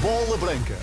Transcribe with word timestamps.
Bola 0.00 0.36
Branca. 0.36 0.78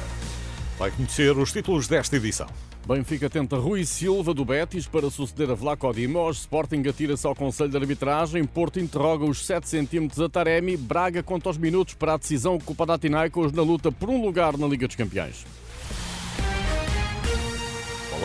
Vai 0.78 0.92
conhecer 0.92 1.38
os 1.38 1.54
títulos 1.54 1.88
desta 1.88 2.18
edição. 2.18 2.48
Benfica 2.86 3.30
tenta 3.30 3.56
Rui 3.56 3.86
Silva 3.86 4.34
do 4.34 4.44
Betis 4.44 4.88
para 4.88 5.10
suceder 5.10 5.50
a 5.50 5.56
Vlaco 5.56 5.92
Dimos. 5.94 6.40
Sporting 6.40 6.84
atira-se 6.88 7.26
ao 7.26 7.34
Conselho 7.34 7.70
de 7.70 7.78
Arbitragem. 7.78 8.44
Porto 8.46 8.80
interroga 8.80 9.26
os 9.26 9.46
7 9.46 9.68
centímetros 9.70 10.20
a 10.20 10.28
Taremi. 10.28 10.76
Braga 10.76 11.24
conta 11.24 11.50
os 11.50 11.58
minutos 11.58 11.94
para 11.94 12.14
a 12.14 12.18
decisão 12.18 12.60
que 12.60 12.72
o 12.72 12.76
Panathinaikos 12.76 13.54
na 13.54 13.64
luta 13.64 13.92
por 13.92 14.10
um 14.10 14.22
lugar 14.22 14.58
na 14.58 14.68
Liga 14.68 14.86
dos 14.86 14.96
Campeões. 14.96 15.46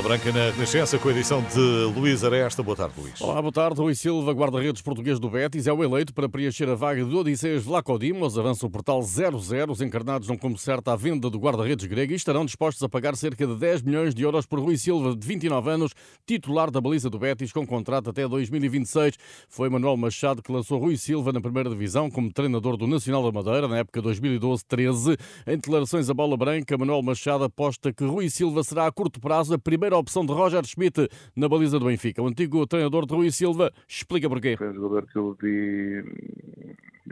Bola 0.01 0.17
Branca 0.17 0.33
na 0.33 0.51
Renascença 0.51 0.99
com 0.99 1.11
a 1.11 1.13
edição 1.13 1.43
de 1.43 1.61
Luís 1.95 2.25
Aresta. 2.25 2.63
Boa 2.63 2.75
tarde, 2.75 2.95
Luís. 2.99 3.21
Olá, 3.21 3.43
boa 3.43 3.53
tarde. 3.53 3.83
Rui 3.83 3.95
Silva, 3.95 4.33
guarda-redes 4.33 4.81
português 4.81 5.21
do 5.21 5.29
Betis, 5.29 5.67
é 5.67 5.73
o 5.75 5.85
eleito 5.85 6.15
para 6.15 6.27
preencher 6.27 6.67
a 6.71 6.75
vaga 6.75 7.05
de 7.05 7.15
Odisseias 7.15 7.65
Vlacodimos. 7.65 8.39
Avança 8.39 8.65
o 8.65 8.71
portal 8.71 9.03
00. 9.03 9.71
Os 9.71 9.83
encarnados 9.83 10.27
não 10.27 10.39
como 10.39 10.57
certa 10.57 10.95
a 10.95 10.97
venda 10.97 11.29
do 11.29 11.39
guarda-redes 11.39 11.85
grego 11.85 12.13
e 12.13 12.17
estarão 12.17 12.47
dispostos 12.47 12.83
a 12.83 12.89
pagar 12.89 13.15
cerca 13.15 13.47
de 13.47 13.55
10 13.55 13.83
milhões 13.83 14.15
de 14.15 14.23
euros 14.23 14.47
por 14.47 14.59
Rui 14.59 14.79
Silva, 14.79 15.15
de 15.15 15.27
29 15.27 15.71
anos, 15.71 15.93
titular 16.27 16.71
da 16.71 16.81
baliza 16.81 17.11
do 17.11 17.19
Betis, 17.19 17.53
com 17.53 17.67
contrato 17.67 18.09
até 18.09 18.27
2026. 18.27 19.19
Foi 19.51 19.69
Manuel 19.69 19.99
Machado 19.99 20.43
que 20.43 20.51
lançou 20.51 20.79
Rui 20.79 20.97
Silva 20.97 21.31
na 21.31 21.43
primeira 21.43 21.69
divisão 21.69 22.11
como 22.11 22.33
treinador 22.33 22.79
do 22.79 22.87
Nacional 22.87 23.23
da 23.23 23.33
Madeira 23.33 23.69
na 23.69 23.77
época 23.77 24.01
2012-13. 24.01 25.19
Em 25.47 25.57
declarações 25.57 26.09
a 26.09 26.15
bola 26.15 26.39
branca, 26.39 26.79
Manuel 26.79 27.03
Machado 27.03 27.45
aposta 27.45 27.93
que 27.93 28.05
Rui 28.05 28.31
Silva 28.31 28.65
será 28.65 28.87
a 28.87 28.93
curto 28.93 29.21
prazo 29.21 29.53
a 29.53 29.59
primeira 29.59 29.90
opção 29.99 30.25
de 30.25 30.33
Roger 30.33 30.65
Schmidt 30.65 31.09
na 31.37 31.49
baliza 31.49 31.79
do 31.79 31.87
Benfica. 31.87 32.23
O 32.23 32.27
antigo 32.27 32.67
treinador 32.67 33.07
de 33.07 33.15
Rui 33.15 33.31
Silva 33.31 33.73
explica 33.89 34.29
porquê. 34.29 34.57
Foi 34.57 34.71
um 34.71 34.75
jogador 34.75 35.07
que 35.07 35.17
eu 35.17 35.37
vi 35.41 36.05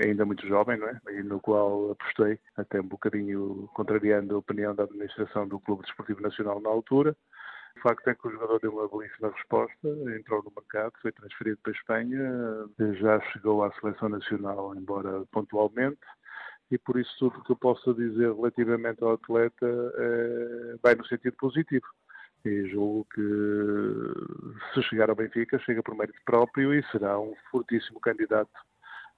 ainda 0.00 0.24
muito 0.24 0.46
jovem, 0.46 0.78
não 0.78 0.88
é? 0.88 1.00
E 1.10 1.22
no 1.22 1.40
qual 1.40 1.92
apostei, 1.92 2.38
até 2.56 2.80
um 2.80 2.88
bocadinho 2.88 3.68
contrariando 3.74 4.34
a 4.34 4.38
opinião 4.38 4.74
da 4.74 4.84
administração 4.84 5.46
do 5.48 5.58
Clube 5.60 5.82
Desportivo 5.82 6.20
Nacional 6.20 6.60
na 6.60 6.70
altura. 6.70 7.16
O 7.76 7.80
facto 7.80 8.08
é 8.08 8.14
que 8.14 8.26
o 8.26 8.30
jogador 8.30 8.58
deu 8.60 8.72
uma 8.72 8.88
belíssima 8.88 9.30
resposta, 9.30 9.88
entrou 10.18 10.42
no 10.42 10.52
mercado, 10.56 10.92
foi 11.00 11.12
transferido 11.12 11.58
para 11.62 11.72
a 11.72 11.76
Espanha, 11.76 12.68
já 13.00 13.20
chegou 13.32 13.62
à 13.62 13.70
seleção 13.72 14.08
nacional, 14.08 14.74
embora 14.74 15.24
pontualmente, 15.30 16.00
e 16.72 16.78
por 16.78 16.98
isso 16.98 17.14
tudo 17.18 17.38
o 17.38 17.44
que 17.44 17.52
eu 17.52 17.56
posso 17.56 17.94
dizer 17.94 18.34
relativamente 18.34 19.02
ao 19.02 19.12
atleta 19.12 19.66
é, 19.66 20.76
vai 20.82 20.96
no 20.96 21.06
sentido 21.06 21.36
positivo. 21.38 21.86
E 22.48 22.66
julgo 22.70 23.06
que 23.14 23.20
se 24.72 24.82
chegar 24.88 25.10
ao 25.10 25.16
Benfica, 25.16 25.58
chega 25.58 25.82
por 25.82 25.94
mérito 25.94 26.18
próprio 26.24 26.72
e 26.72 26.82
será 26.84 27.20
um 27.20 27.34
fortíssimo 27.50 28.00
candidato 28.00 28.50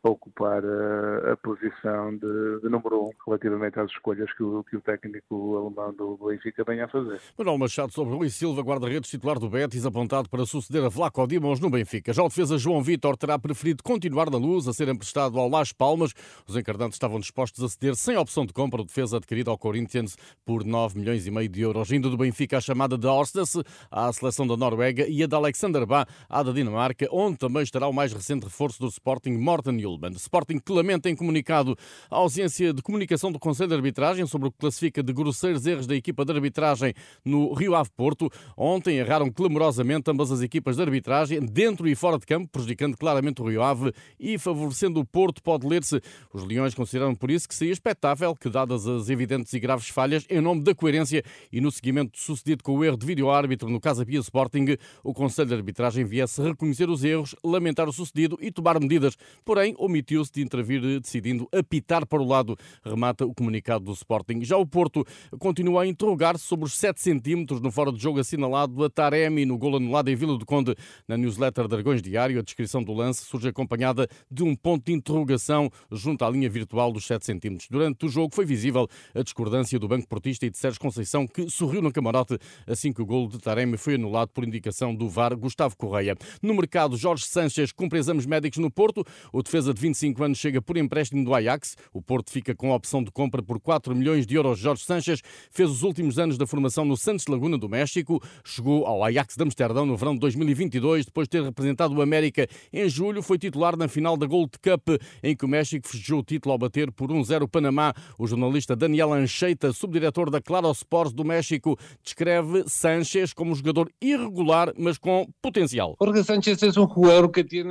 ocupar 0.02 0.62
a, 0.64 1.32
a 1.32 1.36
posição 1.36 2.16
de, 2.16 2.60
de, 2.62 2.68
número 2.68 3.04
um 3.04 3.10
relativamente 3.26 3.78
às 3.78 3.90
escolhas 3.90 4.32
que 4.32 4.42
o, 4.42 4.64
que 4.64 4.76
o 4.76 4.80
técnico 4.80 5.56
alemão 5.56 5.92
do 5.92 6.16
Benfica 6.26 6.64
venha 6.64 6.86
a 6.86 6.88
fazer. 6.88 7.20
Manuel 7.36 7.58
Machado 7.58 7.92
sobre 7.92 8.14
Luís 8.14 8.34
Silva, 8.34 8.62
guarda-redes 8.62 9.10
titular 9.10 9.38
do 9.38 9.50
Betis, 9.50 9.84
apontado 9.84 10.28
para 10.30 10.46
suceder 10.46 10.84
a 10.84 10.88
Vlaco 10.88 11.26
Dimos 11.26 11.60
no 11.60 11.68
Benfica. 11.68 12.12
Já 12.12 12.22
o 12.22 12.28
defesa 12.28 12.56
João 12.56 12.82
Vitor 12.82 13.16
terá 13.16 13.38
preferido 13.38 13.82
continuar 13.82 14.30
na 14.30 14.38
luz, 14.38 14.66
a 14.66 14.72
ser 14.72 14.88
emprestado 14.88 15.38
ao 15.38 15.48
Las 15.48 15.72
Palmas. 15.72 16.14
Os 16.46 16.56
encardantes 16.56 16.96
estavam 16.96 17.20
dispostos 17.20 17.62
a 17.62 17.68
ceder 17.68 17.94
sem 17.94 18.16
opção 18.16 18.46
de 18.46 18.52
compra 18.54 18.80
o 18.80 18.84
defesa 18.84 19.18
adquirido 19.18 19.50
ao 19.50 19.58
Corinthians 19.58 20.16
por 20.46 20.64
9 20.64 20.98
milhões 20.98 21.26
e 21.26 21.30
meio 21.30 21.48
de 21.48 21.60
euros. 21.60 21.92
Indo 21.92 22.08
do 22.08 22.16
Benfica 22.16 22.56
a 22.56 22.60
chamada 22.60 22.96
de 22.96 23.06
Orstes 23.06 23.56
à 23.90 24.10
seleção 24.12 24.46
da 24.46 24.56
Noruega 24.56 25.06
e 25.06 25.22
a 25.22 25.26
de 25.26 25.34
Alexander 25.34 25.84
Bá 25.84 26.06
à 26.28 26.42
da 26.42 26.52
Dinamarca, 26.52 27.06
onde 27.12 27.36
também 27.36 27.62
estará 27.62 27.86
o 27.86 27.92
mais 27.92 28.12
recente 28.12 28.44
reforço 28.44 28.80
do 28.80 28.88
Sporting, 28.88 29.32
Morten 29.32 29.78
Ullmann. 29.90 30.12
Sporting 30.16 30.58
que 30.58 30.72
lamenta 30.72 31.10
em 31.10 31.16
comunicado 31.16 31.76
a 32.10 32.16
ausência 32.16 32.72
de 32.72 32.82
comunicação 32.82 33.30
do 33.30 33.38
Conselho 33.38 33.68
de 33.68 33.74
Arbitragem 33.74 34.26
sobre 34.26 34.48
o 34.48 34.50
que 34.50 34.58
classifica 34.58 35.02
de 35.02 35.12
grosseiros 35.12 35.66
erros 35.66 35.86
da 35.86 35.94
equipa 35.94 36.24
de 36.24 36.32
arbitragem 36.32 36.94
no 37.24 37.52
Rio 37.52 37.74
Ave 37.74 37.90
Porto. 37.96 38.30
Ontem 38.56 38.98
erraram 38.98 39.30
clamorosamente 39.30 40.10
ambas 40.10 40.30
as 40.30 40.40
equipas 40.40 40.76
de 40.76 40.82
arbitragem, 40.82 41.40
dentro 41.40 41.88
e 41.88 41.94
fora 41.94 42.18
de 42.18 42.26
campo, 42.26 42.48
prejudicando 42.50 42.96
claramente 42.96 43.42
o 43.42 43.48
Rio 43.48 43.62
Ave 43.62 43.92
e 44.18 44.38
favorecendo 44.38 45.00
o 45.00 45.04
Porto, 45.04 45.42
pode 45.42 45.66
ler-se. 45.66 46.00
Os 46.32 46.44
Leões 46.44 46.74
consideram 46.74 47.14
por 47.14 47.30
isso 47.30 47.48
que 47.48 47.54
seria 47.54 47.72
expectável 47.72 48.34
que, 48.34 48.48
dadas 48.48 48.86
as 48.86 49.08
evidentes 49.08 49.52
e 49.52 49.60
graves 49.60 49.88
falhas, 49.88 50.24
em 50.30 50.40
nome 50.40 50.62
da 50.62 50.74
coerência 50.74 51.22
e 51.52 51.60
no 51.60 51.70
seguimento 51.70 52.18
sucedido 52.18 52.62
com 52.62 52.76
o 52.76 52.84
erro 52.84 52.96
de 52.96 53.06
vídeo-árbitro 53.06 53.68
no 53.68 53.80
Casa 53.80 54.04
Pia 54.04 54.20
Sporting, 54.20 54.76
o 55.02 55.12
Conselho 55.12 55.48
de 55.48 55.54
Arbitragem 55.54 56.04
viesse 56.04 56.42
reconhecer 56.42 56.88
os 56.88 57.04
erros, 57.04 57.34
lamentar 57.44 57.88
o 57.88 57.92
sucedido 57.92 58.38
e 58.40 58.50
tomar 58.50 58.78
medidas. 58.80 59.16
Porém, 59.44 59.74
omitiu 59.80 60.24
se 60.24 60.32
de 60.32 60.42
intervir, 60.42 60.80
decidindo 61.00 61.48
apitar 61.52 62.06
para 62.06 62.22
o 62.22 62.26
lado, 62.26 62.56
remata 62.84 63.24
o 63.24 63.34
comunicado 63.34 63.84
do 63.84 63.92
Sporting. 63.92 64.44
Já 64.44 64.56
o 64.56 64.66
Porto 64.66 65.04
continua 65.38 65.82
a 65.82 65.86
interrogar-se 65.86 66.44
sobre 66.44 66.66
os 66.66 66.74
7 66.74 67.00
centímetros 67.00 67.60
no 67.60 67.70
fora 67.70 67.90
de 67.92 68.00
jogo 68.00 68.20
assinalado 68.20 68.84
a 68.84 68.90
Taremi 68.90 69.44
no 69.44 69.56
gol 69.56 69.76
anulado 69.76 70.08
em 70.08 70.14
Vila 70.14 70.36
do 70.36 70.44
Conde. 70.44 70.74
Na 71.08 71.16
newsletter 71.16 71.66
Dragões 71.66 72.02
Diário, 72.02 72.38
a 72.38 72.42
descrição 72.42 72.82
do 72.82 72.92
lance 72.92 73.24
surge 73.24 73.48
acompanhada 73.48 74.06
de 74.30 74.42
um 74.42 74.54
ponto 74.54 74.84
de 74.84 74.92
interrogação 74.92 75.70
junto 75.90 76.24
à 76.24 76.30
linha 76.30 76.48
virtual 76.48 76.92
dos 76.92 77.06
7 77.06 77.24
centímetros. 77.24 77.68
Durante 77.70 78.06
o 78.06 78.08
jogo 78.08 78.34
foi 78.34 78.44
visível 78.44 78.86
a 79.14 79.22
discordância 79.22 79.78
do 79.78 79.88
Banco 79.88 80.06
Portista 80.06 80.46
e 80.46 80.50
de 80.50 80.58
Sérgio 80.58 80.80
Conceição, 80.80 81.26
que 81.26 81.48
sorriu 81.48 81.80
no 81.80 81.92
camarote 81.92 82.38
assim 82.66 82.92
que 82.92 83.02
o 83.02 83.06
gol 83.06 83.28
de 83.28 83.38
Taremi 83.38 83.76
foi 83.76 83.94
anulado 83.94 84.30
por 84.30 84.44
indicação 84.44 84.94
do 84.94 85.08
VAR 85.08 85.36
Gustavo 85.36 85.76
Correia. 85.76 86.16
No 86.42 86.54
mercado, 86.54 86.96
Jorge 86.96 87.24
Sanches 87.24 87.72
cumpre 87.72 87.98
exames 87.98 88.26
médicos 88.26 88.58
no 88.58 88.70
Porto. 88.70 89.04
O 89.32 89.42
defesa 89.42 89.69
de 89.72 89.80
25 89.80 90.24
anos 90.24 90.38
chega 90.38 90.60
por 90.60 90.76
empréstimo 90.76 91.24
do 91.24 91.34
Ajax. 91.34 91.76
O 91.92 92.00
Porto 92.00 92.30
fica 92.30 92.54
com 92.54 92.72
a 92.72 92.76
opção 92.76 93.02
de 93.02 93.10
compra 93.10 93.42
por 93.42 93.60
4 93.60 93.94
milhões 93.94 94.26
de 94.26 94.34
euros. 94.34 94.58
Jorge 94.58 94.84
Sanches 94.84 95.20
fez 95.50 95.70
os 95.70 95.82
últimos 95.82 96.18
anos 96.18 96.38
da 96.38 96.46
formação 96.46 96.84
no 96.84 96.96
Santos 96.96 97.26
Laguna 97.26 97.58
do 97.58 97.68
México. 97.68 98.22
Chegou 98.44 98.86
ao 98.86 99.04
Ajax 99.04 99.36
de 99.36 99.42
Amsterdão 99.42 99.84
no 99.84 99.96
verão 99.96 100.14
de 100.14 100.20
2022, 100.20 101.06
depois 101.06 101.26
de 101.26 101.30
ter 101.30 101.42
representado 101.42 101.94
o 101.94 102.02
América 102.02 102.46
em 102.72 102.88
julho. 102.88 103.22
Foi 103.22 103.38
titular 103.38 103.76
na 103.76 103.88
final 103.88 104.16
da 104.16 104.26
Gold 104.26 104.52
Cup, 104.62 104.88
em 105.22 105.36
que 105.36 105.44
o 105.44 105.48
México 105.48 105.88
festejou 105.88 106.20
o 106.20 106.24
título 106.24 106.52
ao 106.52 106.58
bater 106.58 106.90
por 106.90 107.10
1-0 107.10 107.42
o 107.42 107.48
Panamá. 107.48 107.92
O 108.18 108.26
jornalista 108.26 108.74
Daniel 108.74 109.12
Ancheita, 109.12 109.72
subdiretor 109.72 110.30
da 110.30 110.40
Claro 110.40 110.70
Sports 110.70 111.12
do 111.12 111.24
México, 111.24 111.78
descreve 112.02 112.64
Sanches 112.66 113.32
como 113.32 113.52
um 113.52 113.54
jogador 113.54 113.90
irregular, 114.00 114.72
mas 114.76 114.98
com 114.98 115.26
potencial. 115.40 115.96
Jorge 116.02 116.24
Sánchez 116.24 116.62
é 116.62 116.66
um 116.68 116.72
jogador 116.72 117.28
que 117.28 117.44
tem 117.44 117.64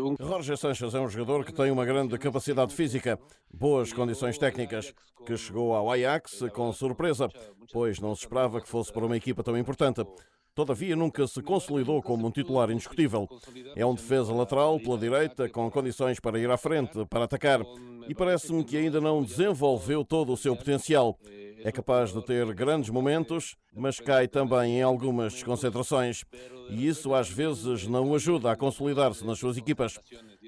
um... 0.00 0.16
Jorge 0.18 0.56
Sánchez 0.56 0.94
é 0.94 1.00
um 1.00 1.08
jogador 1.08 1.25
que 1.44 1.52
tem 1.52 1.72
uma 1.72 1.84
grande 1.84 2.16
capacidade 2.18 2.72
física, 2.72 3.18
boas 3.52 3.92
condições 3.92 4.38
técnicas, 4.38 4.94
que 5.26 5.36
chegou 5.36 5.74
ao 5.74 5.90
Ajax 5.90 6.44
com 6.52 6.72
surpresa, 6.72 7.28
pois 7.72 7.98
não 7.98 8.14
se 8.14 8.22
esperava 8.22 8.60
que 8.60 8.68
fosse 8.68 8.92
para 8.92 9.04
uma 9.04 9.16
equipa 9.16 9.42
tão 9.42 9.58
importante. 9.58 10.06
Todavia, 10.54 10.94
nunca 10.94 11.26
se 11.26 11.42
consolidou 11.42 12.00
como 12.00 12.28
um 12.28 12.30
titular 12.30 12.70
indiscutível. 12.70 13.28
É 13.74 13.84
um 13.84 13.94
defesa 13.94 14.32
lateral 14.32 14.78
pela 14.78 14.96
direita, 14.96 15.48
com 15.48 15.68
condições 15.68 16.20
para 16.20 16.38
ir 16.38 16.50
à 16.50 16.56
frente, 16.56 17.04
para 17.06 17.24
atacar, 17.24 17.60
e 18.08 18.14
parece-me 18.14 18.64
que 18.64 18.76
ainda 18.76 19.00
não 19.00 19.22
desenvolveu 19.22 20.04
todo 20.04 20.32
o 20.32 20.36
seu 20.36 20.56
potencial. 20.56 21.18
É 21.64 21.72
capaz 21.72 22.12
de 22.12 22.24
ter 22.24 22.52
grandes 22.54 22.90
momentos, 22.90 23.56
mas 23.74 23.98
cai 23.98 24.28
também 24.28 24.78
em 24.78 24.82
algumas 24.82 25.34
desconcentrações, 25.34 26.24
e 26.70 26.86
isso 26.86 27.14
às 27.14 27.28
vezes 27.28 27.86
não 27.86 28.10
o 28.10 28.14
ajuda 28.14 28.50
a 28.50 28.56
consolidar-se 28.56 29.24
nas 29.24 29.38
suas 29.38 29.56
equipas. 29.56 29.98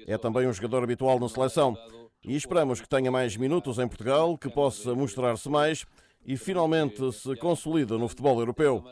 É 0.07 0.17
também 0.17 0.47
um 0.47 0.53
jogador 0.53 0.83
habitual 0.83 1.19
na 1.19 1.27
seleção, 1.27 1.77
e 2.23 2.35
esperamos 2.35 2.81
que 2.81 2.89
tenha 2.89 3.11
mais 3.11 3.35
minutos 3.37 3.79
em 3.79 3.87
Portugal, 3.87 4.37
que 4.37 4.49
possa 4.49 4.93
mostrar-se 4.93 5.49
mais 5.49 5.85
e 6.25 6.37
finalmente 6.37 7.11
se 7.11 7.35
consolida 7.37 7.97
no 7.97 8.07
futebol 8.07 8.39
europeu. 8.39 8.83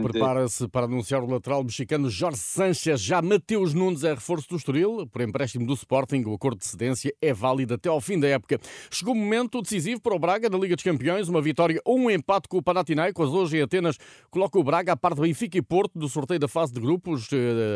O 0.00 0.02
Porto 0.02 0.12
prepara-se 0.12 0.68
para 0.68 0.86
anunciar 0.86 1.22
o 1.22 1.26
lateral 1.26 1.62
mexicano 1.62 2.10
Jorge 2.10 2.38
Sanchez. 2.38 3.00
Já 3.00 3.22
Mateus 3.22 3.74
Nunes 3.74 4.02
é 4.04 4.14
reforço 4.14 4.48
do 4.48 4.56
Estoril, 4.56 5.06
por 5.06 5.22
empréstimo 5.22 5.66
do 5.66 5.74
Sporting. 5.74 6.24
O 6.26 6.34
acordo 6.34 6.58
de 6.58 6.66
cedência 6.66 7.14
é 7.20 7.32
válido 7.32 7.74
até 7.74 7.88
ao 7.88 8.00
fim 8.00 8.18
da 8.18 8.28
época. 8.28 8.58
Chegou 8.90 9.14
o 9.14 9.16
momento 9.16 9.62
decisivo 9.62 10.00
para 10.00 10.14
o 10.14 10.18
Braga 10.18 10.48
na 10.48 10.58
Liga 10.58 10.74
dos 10.74 10.84
Campeões, 10.84 11.28
uma 11.28 11.40
vitória 11.40 11.80
ou 11.84 11.98
um 11.98 12.10
empate 12.10 12.48
com 12.48 12.58
o 12.58 12.62
Panathinaikos 12.62 13.30
hoje 13.30 13.58
em 13.58 13.62
Atenas 13.62 13.98
coloca 14.30 14.58
o 14.58 14.64
Braga 14.64 14.92
a 14.92 14.96
par 14.96 15.14
do 15.14 15.22
Benfica 15.22 15.56
e 15.56 15.62
Porto 15.62 15.98
do 15.98 16.08
sorteio 16.08 16.40
da 16.40 16.48
fase 16.48 16.72
de 16.72 16.80
grupos 16.80 17.28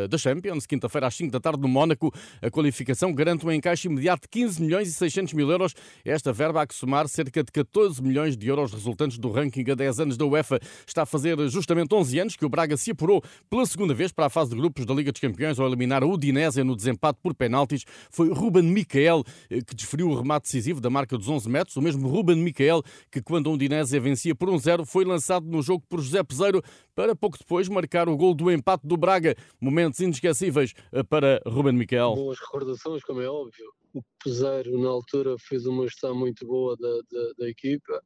da 0.09 0.19
Champions, 0.19 0.67
quinta-feira 0.67 1.07
às 1.07 1.15
5 1.15 1.31
da 1.31 1.41
tarde 1.41 1.61
no 1.61 1.69
Mónaco. 1.69 2.13
A 2.43 2.51
qualificação 2.51 3.13
garante 3.13 3.47
um 3.47 3.53
encaixe 3.53 3.89
imediato 3.89 4.23
de 4.23 4.29
15 4.29 4.63
milhões 4.63 4.89
e 4.89 4.93
600 4.93 5.35
mil 5.35 5.51
euros. 5.51 5.75
Esta 6.05 6.33
verba 6.39 6.63
a 6.63 6.67
que 6.69 6.75
somar 6.75 7.09
cerca 7.09 7.43
de 7.43 7.51
14 7.51 8.01
milhões 8.01 8.37
de 8.37 8.47
euros 8.47 8.73
resultantes 8.73 9.19
do 9.19 9.29
ranking 9.29 9.69
a 9.73 9.75
10 9.75 10.01
anos 10.01 10.17
da 10.17 10.25
UEFA. 10.25 10.61
Está 10.87 11.03
a 11.03 11.07
fazer 11.07 11.37
justamente 11.49 11.93
11 11.93 12.21
anos 12.21 12.37
que 12.37 12.47
o 12.47 12.49
Braga 12.49 12.77
se 12.77 12.93
apurou 12.93 13.21
pela 13.51 13.67
segunda 13.67 13.93
vez 13.93 14.13
para 14.13 14.27
a 14.27 14.31
fase 14.31 14.51
de 14.51 14.57
grupos 14.57 14.87
da 14.87 14.95
Liga 14.95 15.11
dos 15.11 15.21
Campeões 15.21 15.59
ao 15.59 15.67
eliminar 15.67 16.05
a 16.05 16.07
Udinese 16.07 16.63
no 16.63 16.77
desempate 16.77 17.19
por 17.21 17.35
penaltis. 17.35 17.85
Foi 18.09 18.33
Ruben 18.33 18.63
Micael 18.63 19.25
eh, 19.51 19.61
que 19.61 19.75
desferiu 19.75 20.11
o 20.11 20.15
remate 20.15 20.45
decisivo 20.45 20.81
da 20.81 20.89
marca 20.89 21.19
dos 21.19 21.29
11 21.29 21.49
metros. 21.51 21.77
O 21.77 21.83
mesmo 21.83 22.09
Ruben 22.09 22.37
Micael 22.37 22.85
que 23.11 23.21
quando 23.21 23.51
a 23.51 23.53
Udinese 23.53 23.99
vencia 23.99 24.33
por 24.33 24.49
1-0 24.49 24.87
foi 24.87 25.05
lançado 25.05 25.45
no 25.45 25.61
jogo 25.61 25.85
por 25.89 26.01
José 26.01 26.23
Peseiro 26.23 26.63
para 26.95 27.17
pouco 27.17 27.37
depois 27.37 27.69
marcar 27.69 28.09
o 28.09 28.17
gol 28.17 28.33
do 28.33 28.49
empate 28.49 28.87
do 28.87 28.97
Braga. 28.97 29.35
Momentos 29.61 29.99
inesquecíveis 29.99 30.73
eh, 30.93 31.03
para 31.03 31.43
Ruben 31.45 31.73
Micael. 31.73 32.15
Boas 32.15 32.39
recordações, 32.39 33.03
como 33.03 33.21
é 33.21 33.29
óbvio 33.29 33.78
o 33.99 34.05
Peseiro, 34.23 34.79
na 34.79 34.89
altura, 34.89 35.37
fez 35.39 35.67
uma 35.67 35.85
gestão 35.85 36.15
muito 36.15 36.47
boa 36.47 36.77
da, 36.77 36.89
da, 37.11 37.33
da 37.39 37.49
equipa. 37.49 38.03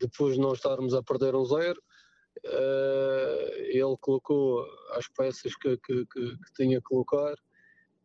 Depois 0.00 0.34
de 0.34 0.40
nós 0.40 0.58
estarmos 0.58 0.94
a 0.94 1.02
perder 1.02 1.34
um 1.34 1.44
zero, 1.44 1.80
uh, 2.44 3.52
ele 3.58 3.96
colocou 4.00 4.64
as 4.90 5.06
peças 5.08 5.54
que, 5.56 5.76
que, 5.78 6.06
que, 6.06 6.36
que, 6.36 6.52
tinha 6.56 6.78
que 6.78 6.84
colocar 6.84 7.34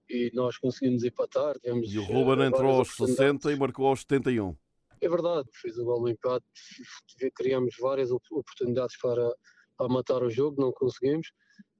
e 0.09 0.31
nós 0.33 0.57
conseguimos 0.57 1.03
empatar. 1.03 1.55
e 1.63 1.99
o 1.99 2.03
Ruben 2.03 2.39
uh, 2.39 2.43
entrou 2.43 2.71
aos 2.71 2.95
60 2.95 3.51
e 3.51 3.55
marcou 3.55 3.87
aos 3.87 4.01
71. 4.01 4.55
É 4.99 5.09
verdade, 5.09 5.47
fez 5.53 5.77
o 5.77 5.85
gol 5.85 6.01
no 6.01 6.09
empate, 6.09 6.45
criamos 7.35 7.75
várias 7.79 8.09
oportunidades 8.11 8.97
para, 8.99 9.31
para 9.77 9.87
matar 9.87 10.23
o 10.23 10.29
jogo, 10.29 10.59
não 10.59 10.71
conseguimos 10.71 11.31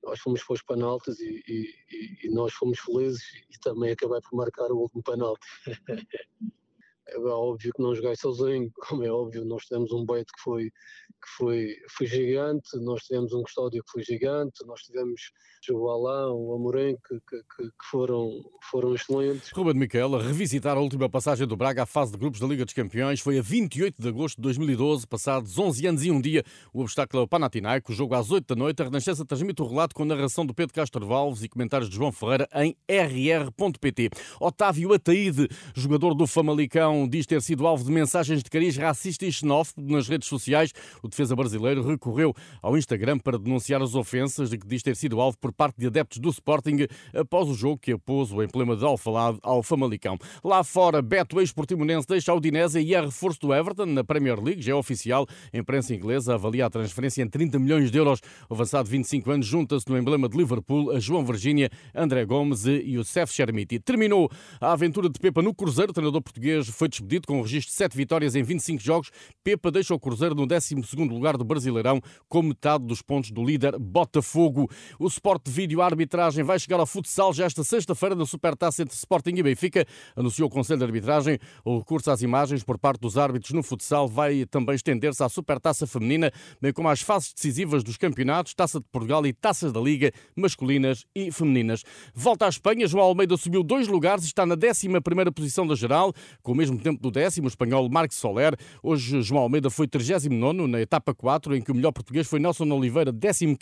nós 0.07 0.19
fomos 0.19 0.44
para 0.44 0.54
os 0.54 0.63
penaltis 0.63 1.19
e, 1.19 1.44
e, 1.48 2.06
nós 2.37 2.53
fomos 2.53 2.79
felizes 2.79 3.23
e 3.49 3.59
também 3.59 3.91
acabei 3.91 4.21
por 4.21 4.37
marcar 4.37 4.71
o 4.71 4.77
último 4.77 5.03
penalti. 5.03 5.45
é 7.09 7.18
óbvio 7.18 7.71
que 7.75 7.81
não 7.81 7.95
joguei 7.95 8.15
sozinho, 8.15 8.69
como 8.88 9.04
é 9.04 9.12
óbvio, 9.12 9.45
nós 9.45 9.65
temos 9.65 9.92
um 9.92 10.06
Beto 10.06 10.31
que 10.36 10.42
foi, 10.44 10.63
que 10.63 11.30
foi, 11.38 11.75
foi 11.89 12.07
gigante, 12.07 12.69
nós 12.81 13.04
tivemos 13.04 13.33
um 13.33 13.42
Custódio 13.44 13.83
que 13.83 13.92
foi 13.92 14.04
gigante, 14.04 14.65
nós 14.65 14.81
tivemos 14.81 15.31
o 15.69 15.89
Alain, 15.89 16.31
o 16.33 16.54
Amorim, 16.54 16.95
que, 17.07 17.15
que, 17.30 17.38
que, 17.44 17.89
foram, 17.89 18.42
foram 18.69 18.95
excelentes. 18.95 19.51
Ruben 19.51 19.74
Miquel, 19.74 20.15
a 20.15 20.21
revisitar 20.21 20.77
a 20.77 20.80
última 20.80 21.09
passagem 21.09 21.48
do 21.48 21.57
Braga 21.57 21.83
à 21.83 21.86
fase 21.86 22.12
de 22.12 22.18
grupos 22.18 22.39
da 22.39 22.48
Liga 22.48 22.63
dos 22.63 22.74
Campeões 22.74 23.19
foi 23.19 23.38
a 23.38 23.42
28 23.42 24.01
de 24.01 24.07
agosto 24.07 24.38
de 24.38 24.44
2012, 24.44 25.07
passados 25.07 25.57
11 25.57 25.88
anos 25.88 26.04
e 26.06 26.12
um 26.12 26.21
dia. 26.21 26.44
O 26.74 26.81
obstáculo 26.81 27.21
é 27.21 27.25
o 27.25 27.27
Panathinaikos, 27.27 27.95
jogo 27.95 28.15
às 28.15 28.31
8 28.31 28.48
da 28.48 28.56
noite. 28.56 28.81
A 28.81 28.86
Renascença 28.86 29.25
transmite 29.25 29.62
o 29.62 29.68
relato 29.68 29.94
com 29.94 30.06
narração 30.06 30.45
do 30.45 30.54
Pedro 30.54 30.74
Castro 30.74 31.06
Valves 31.06 31.44
e 31.44 31.50
comentários 31.50 31.89
de 31.89 31.95
João 31.95 32.12
Ferreira 32.12 32.48
em 32.56 32.75
rr.pt. 32.89 34.09
Otávio 34.39 34.94
Ataíde, 34.94 35.48
jogador 35.75 36.13
do 36.13 36.25
Famalicão, 36.25 36.96
diz 37.05 37.25
ter 37.25 37.41
sido 37.41 37.67
alvo 37.67 37.83
de 37.83 37.91
mensagens 37.91 38.41
de 38.41 38.49
cariz 38.49 38.77
racista 38.77 39.25
e 39.25 39.31
xenófobo 39.31 39.91
nas 39.91 40.07
redes 40.07 40.29
sociais. 40.29 40.71
O 41.03 41.09
defesa 41.09 41.35
brasileiro 41.35 41.85
recorreu 41.85 42.33
ao 42.61 42.77
Instagram 42.77 43.19
para 43.19 43.38
denunciar 43.38 43.81
as 43.81 43.94
ofensas 43.94 44.49
de 44.49 44.57
que 44.57 44.65
diz 44.65 44.81
ter 44.81 44.95
sido 44.95 45.19
alvo 45.19 45.38
por 45.38 45.51
parte 45.51 45.77
de 45.77 45.88
adeptos 45.88 46.19
do 46.19 46.29
Sporting 46.29 46.88
após 47.13 47.49
o 47.49 47.53
jogo 47.53 47.77
que 47.77 47.91
apôs 47.91 48.31
o 48.31 48.41
emblema 48.41 48.77
de 48.77 48.85
Alfalade 48.85 49.39
ao 49.44 49.61
Famalicão. 49.61 50.17
Lá 50.41 50.63
fora, 50.63 51.01
Beto 51.01 51.41
ex-portimonense 51.41 52.07
deixa 52.07 52.31
a 52.31 52.35
Udinese 52.35 52.79
e 52.79 52.95
é 52.95 53.01
reforço 53.01 53.41
do 53.41 53.53
Everton 53.53 53.88
na 53.88 54.03
Premier 54.03 54.41
League, 54.41 54.61
já 54.61 54.71
é 54.71 54.75
oficial. 54.75 55.27
A 55.53 55.57
imprensa 55.57 55.94
inglesa 55.94 56.35
avalia 56.35 56.65
a 56.65 56.69
transferência 56.69 57.21
em 57.21 57.27
30 57.27 57.59
milhões 57.59 57.91
de 57.91 57.97
euros. 57.97 58.21
O 58.49 58.53
avançado 58.53 58.85
de 58.85 58.91
25 58.91 59.31
anos 59.31 59.45
junta-se 59.45 59.89
no 59.89 59.97
emblema 59.97 60.29
de 60.29 60.38
Liverpool 60.38 60.91
a 60.91 60.99
João 60.99 61.25
Virgínia, 61.25 61.69
André 61.94 62.25
Gomes 62.25 62.65
e 62.65 62.91
Youssef 62.91 63.33
Chermiti. 63.33 63.79
Terminou 63.79 64.29
a 64.61 64.71
aventura 64.71 65.09
de 65.09 65.19
Pepa 65.19 65.41
no 65.41 65.53
Cruzeiro. 65.53 65.91
O 65.91 65.94
treinador 65.94 66.21
português 66.21 66.67
foi 66.69 66.86
despedido 66.87 67.27
com 67.27 67.39
um 67.39 67.41
registro 67.41 67.71
de 67.71 67.77
7 67.77 67.97
vitórias 67.97 68.35
em 68.35 68.43
25 68.43 68.81
jogos. 68.81 69.11
Pepa 69.43 69.71
deixa 69.71 69.93
o 69.93 69.99
Cruzeiro 69.99 70.35
no 70.35 70.47
12º 70.47 71.09
lugar 71.09 71.37
do 71.37 71.43
Brasileirão 71.43 72.01
com 72.29 72.41
metade 72.41 72.85
dos 72.85 73.01
pontos 73.01 73.31
do 73.31 73.43
líder 73.43 73.77
Botafogo. 73.77 74.69
O 74.99 75.07
Sport 75.07 75.45
de 75.45 75.51
vídeo 75.51 75.81
arbitragem 75.81 76.43
vai 76.43 76.59
chegar 76.59 76.79
ao 76.79 76.85
futsal 76.85 77.33
já 77.33 77.45
esta 77.45 77.63
sexta-feira 77.63 78.15
na 78.15 78.25
Supertaça 78.25 78.83
entre 78.83 78.95
Sporting 78.95 79.35
e 79.35 79.43
Benfica, 79.43 79.85
anunciou 80.15 80.47
o 80.47 80.51
Conselho 80.51 80.79
de 80.79 80.85
Arbitragem. 80.85 81.39
O 81.63 81.79
recurso 81.79 82.11
às 82.11 82.21
imagens 82.21 82.63
por 82.63 82.77
parte 82.77 82.99
dos 82.99 83.17
árbitros 83.17 83.51
no 83.51 83.63
futsal 83.63 84.07
vai 84.07 84.45
também 84.45 84.75
estender-se 84.75 85.23
à 85.23 85.29
Supertaça 85.29 85.87
Feminina, 85.87 86.31
bem 86.61 86.71
como 86.71 86.89
às 86.89 87.01
fases 87.01 87.33
decisivas 87.33 87.83
dos 87.83 87.97
campeonatos, 87.97 88.53
Taça 88.53 88.79
de 88.79 88.85
Portugal 88.91 89.25
e 89.25 89.33
Taças 89.33 89.71
da 89.71 89.79
Liga, 89.79 90.11
masculinas 90.35 91.05
e 91.15 91.31
femininas. 91.31 91.83
Volta 92.13 92.45
à 92.45 92.49
Espanha, 92.49 92.87
João 92.87 93.05
Almeida 93.05 93.37
subiu 93.37 93.63
dois 93.63 93.87
lugares 93.87 94.25
está 94.25 94.45
na 94.45 94.55
11 94.55 95.31
posição 95.33 95.65
da 95.65 95.75
geral, 95.75 96.13
com 96.41 96.51
o 96.51 96.55
mesmo 96.77 96.83
tempo 96.83 97.01
do 97.01 97.12
décimo, 97.12 97.45
o 97.45 97.50
espanhol 97.50 97.89
Marcos 97.89 98.18
Soler. 98.18 98.56
Hoje, 98.81 99.21
João 99.21 99.41
Almeida 99.41 99.69
foi 99.69 99.88
39 99.88 100.68
na 100.68 100.79
etapa 100.79 101.13
4, 101.13 101.56
em 101.56 101.62
que 101.62 101.71
o 101.71 101.75
melhor 101.75 101.91
português 101.91 102.27
foi 102.27 102.39
Nelson 102.39 102.65
Oliveira, 102.71 103.12
15 103.12 103.57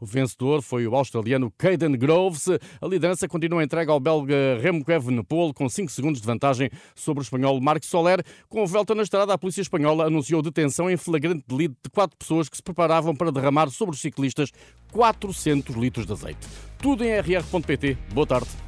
O 0.00 0.06
vencedor 0.06 0.62
foi 0.62 0.86
o 0.86 0.94
australiano 0.94 1.52
Caden 1.56 1.92
Groves. 1.92 2.48
A 2.80 2.86
liderança 2.86 3.28
continua 3.28 3.62
entregue 3.62 3.90
ao 3.90 4.00
belga 4.00 4.58
Remco 4.60 4.90
Evenepoel, 4.90 5.52
com 5.54 5.68
5 5.68 5.90
segundos 5.90 6.20
de 6.20 6.26
vantagem 6.26 6.70
sobre 6.94 7.20
o 7.20 7.24
espanhol 7.24 7.60
Marcos 7.60 7.88
Soler. 7.88 8.22
Com 8.48 8.64
o 8.64 8.94
na 8.94 9.02
estrada, 9.02 9.32
a 9.32 9.38
polícia 9.38 9.60
espanhola 9.60 10.06
anunciou 10.06 10.42
detenção 10.42 10.90
em 10.90 10.96
flagrante 10.96 11.44
delito 11.48 11.76
de 11.82 11.90
quatro 11.90 12.16
pessoas 12.16 12.48
que 12.48 12.56
se 12.56 12.62
preparavam 12.62 13.14
para 13.14 13.30
derramar 13.30 13.68
sobre 13.70 13.94
os 13.94 14.00
ciclistas 14.00 14.50
400 14.92 15.76
litros 15.76 16.06
de 16.06 16.12
azeite. 16.12 16.46
Tudo 16.78 17.04
em 17.04 17.18
rr.pt. 17.20 17.98
Boa 18.12 18.26
tarde. 18.26 18.65